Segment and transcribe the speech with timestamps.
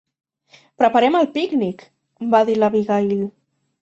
[0.83, 1.85] "Preparem el pícnic!",
[2.33, 3.15] va dir l'Abigail.